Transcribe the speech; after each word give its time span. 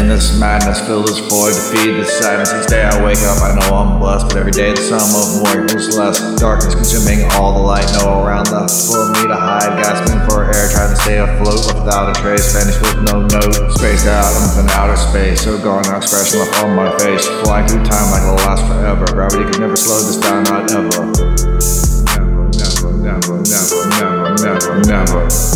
in 0.00 0.08
this 0.08 0.38
madness, 0.38 0.80
fill 0.84 1.02
this 1.02 1.18
void, 1.30 1.54
to 1.54 1.62
feed 1.72 1.96
this 1.96 2.12
sadness. 2.18 2.52
Each 2.52 2.68
day 2.68 2.84
I 2.84 2.94
wake 3.04 3.20
up, 3.24 3.40
I 3.40 3.56
know 3.56 3.76
I'm 3.76 3.98
blessed, 3.98 4.28
but 4.28 4.36
every 4.36 4.52
day 4.52 4.72
the 4.72 4.82
sum 4.82 5.00
of 5.00 5.40
more 5.40 5.64
equals 5.64 5.96
less. 5.96 6.20
Darkness 6.36 6.74
consuming 6.74 7.24
all 7.32 7.54
the 7.54 7.64
light, 7.64 7.86
no 7.96 8.22
around 8.24 8.46
the 8.46 8.66
for 8.66 9.08
me 9.16 9.28
to 9.28 9.36
hide, 9.36 9.72
gasping 9.80 10.20
for 10.28 10.44
air, 10.44 10.68
trying 10.68 10.90
to 10.92 10.98
stay 11.00 11.18
afloat 11.18 11.64
without 11.72 12.12
a 12.12 12.14
trace, 12.20 12.52
vanished 12.52 12.80
with 12.80 12.98
no 13.08 13.24
note. 13.24 13.72
Spaced 13.72 14.06
out, 14.06 14.26
I'm 14.26 14.64
in 14.64 14.70
outer 14.76 14.96
space, 14.96 15.44
so 15.44 15.56
gone, 15.58 15.84
no 15.88 15.96
expression 15.96 16.40
left 16.40 16.56
on 16.62 16.76
my 16.76 16.90
face. 16.98 17.26
Flying 17.44 17.66
through 17.68 17.84
time 17.84 18.10
like 18.12 18.22
it'll 18.22 18.40
last 18.44 18.64
forever. 18.68 19.06
Gravity 19.06 19.44
could 19.48 19.60
never 19.60 19.76
slow 19.76 20.00
this 20.02 20.18
down, 20.20 20.44
not 20.44 20.70
ever. 20.72 21.04
Never, 22.16 22.48
never, 22.52 22.92
never, 23.02 23.80
never, 23.96 24.34
never, 24.44 24.82
never, 24.84 25.26
never. 25.28 25.55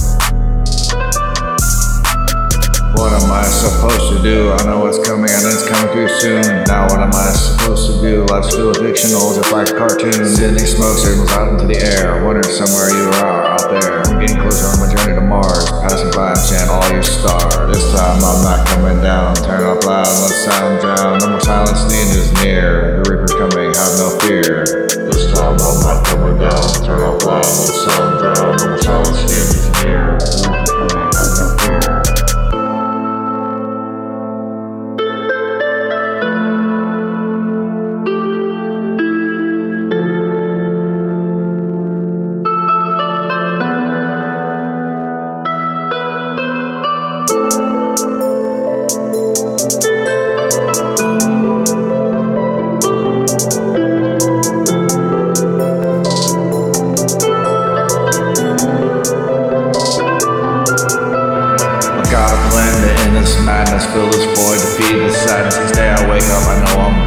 Am 3.25 3.33
I 3.33 3.43
supposed 3.45 4.17
to 4.17 4.23
do? 4.23 4.53
I 4.53 4.65
know 4.65 4.81
what's 4.81 4.99
coming 5.07 5.31
and 5.31 5.45
it's 5.45 5.67
coming 5.69 5.93
too 5.93 6.09
soon. 6.21 6.43
Now 6.65 6.89
what 6.89 7.01
am 7.01 7.13
I 7.13 7.31
supposed 7.33 7.91
to 7.91 8.01
do? 8.01 8.25
Life's 8.27 8.53
still 8.53 8.73
fictional, 8.75 9.35
just 9.35 9.53
like 9.53 9.69
a 9.69 9.77
cartoon. 9.77 10.13
Smoke 10.13 10.99
signals 10.99 11.31
out 11.33 11.53
into 11.53 11.67
the 11.67 11.81
air. 11.81 12.25
Wondering 12.25 12.49
somewhere 12.49 12.89
you 12.91 13.09
are 13.21 13.57
out 13.57 13.67
there. 13.69 14.01
I'm 14.07 14.21
getting 14.21 14.41
closer 14.41 14.67
on 14.73 14.81
my 14.81 14.89
journey 14.95 15.15
to 15.15 15.25
Mars. 15.25 15.69
Passing 15.83 16.11
by 16.13 16.33
and 16.33 16.43
chant 16.49 16.71
all 16.71 16.87
your 16.93 17.03
star. 17.03 17.67
This 17.69 17.85
time 17.93 18.23
I'm 18.23 18.41
not 18.43 18.67
coming 18.69 19.01
down. 19.03 19.35
Turn 19.37 19.65
up 19.67 19.85
loud, 19.85 20.07
let 20.07 20.35
sound 20.47 20.81
drown. 20.81 21.19
No 21.21 21.31
more 21.37 21.41
silence, 21.41 21.83
end 21.93 22.11
is 22.17 22.33
near. 22.41 23.03
The 23.03 23.11
Reaper's 23.11 23.35
coming, 23.35 23.75
have 23.75 23.95
no 23.99 24.09
fear. 24.25 24.65
This 25.11 25.33
time 25.35 25.59
I'm 25.59 25.79
not 25.83 26.07
coming 26.07 26.39
down. 26.39 26.63
Turn 26.85 27.03
up 27.03 27.23
loud, 27.25 27.45
let 27.45 27.75
sound 27.85 28.19
drown. 28.21 28.30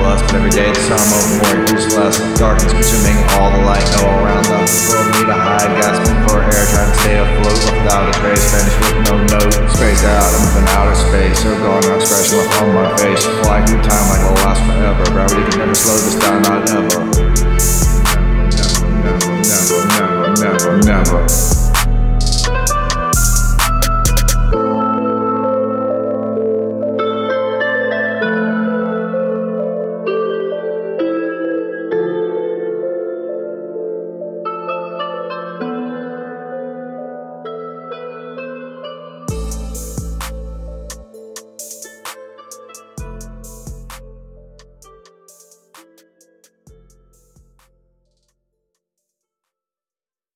I'm 0.03 0.19
blessed, 0.19 0.27
but 0.27 0.35
every 0.35 0.51
day 0.51 0.67
the 0.67 0.83
sum 0.83 0.99
of 0.99 1.23
more 1.39 1.63
equals 1.63 1.95
less. 1.95 2.19
Darkness 2.35 2.73
consuming 2.75 3.15
all 3.39 3.55
the 3.55 3.63
light, 3.63 3.87
no 3.95 4.03
around 4.19 4.43
the 4.43 4.67
for 4.67 4.99
me 4.99 5.23
to 5.23 5.31
hide, 5.31 5.71
gasping 5.79 6.19
for 6.27 6.43
air, 6.43 6.65
trying 6.75 6.91
to 6.91 6.97
stay 6.99 7.15
afloat 7.23 7.55
without 7.71 8.11
a 8.11 8.13
trace, 8.19 8.43
vanished 8.51 8.79
with 8.83 8.99
no 9.07 9.15
note. 9.31 9.55
Spaced 9.71 10.03
out, 10.03 10.27
I'm 10.27 10.43
up 10.43 10.59
in 10.59 10.67
outer 10.75 10.97
space, 10.99 11.39
so 11.39 11.55
gone, 11.55 11.87
no 11.87 12.03
scratching 12.03 12.35
left 12.35 12.51
on 12.59 12.75
my 12.75 12.91
face. 12.99 13.23
Fly 13.47 13.63
through 13.63 13.79
time 13.79 14.05
like 14.11 14.19
it'll 14.27 14.35
last 14.43 14.59
forever. 14.67 15.03
Gravity 15.07 15.43
can 15.47 15.59
never 15.63 15.75
slow 15.75 15.95
this 15.95 16.19
down, 16.19 16.41
not 16.43 16.67
ever. 16.67 16.99
Never, 18.59 19.39
never, 19.39 19.39
never, 19.39 20.35
never, 20.35 20.83
never, 20.83 20.83
never. 20.83 21.52